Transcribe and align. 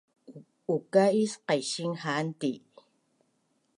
Uka’is 0.75 1.33
qainsing 1.47 1.93
haanti’ 2.03 2.51